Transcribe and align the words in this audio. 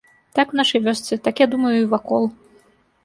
Так 0.39 0.53
у 0.53 0.57
нашай 0.61 0.81
вёсцы, 0.87 1.19
так 1.27 1.43
я 1.45 1.49
думаю 1.53 1.75
і 1.81 1.87
вакол. 1.95 2.23